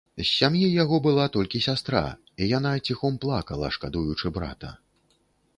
[0.19, 2.01] З сям'і яго была толькі сястра,
[2.45, 4.77] і яна ціхом плакала, шкадуючы брата.